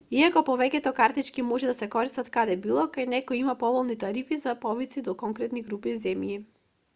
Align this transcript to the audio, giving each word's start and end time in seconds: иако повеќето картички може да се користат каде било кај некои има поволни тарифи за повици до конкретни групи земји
иако 0.19 0.41
повеќето 0.45 0.91
картички 0.99 1.43
може 1.49 1.67
да 1.71 1.75
се 1.79 1.87
користат 1.95 2.31
каде 2.37 2.55
било 2.63 2.85
кај 2.95 3.07
некои 3.13 3.43
има 3.43 3.55
поволни 3.65 3.97
тарифи 4.05 4.41
за 4.47 4.55
повици 4.65 5.05
до 5.11 5.15
конкретни 5.25 5.65
групи 5.69 5.95
земји 6.07 6.41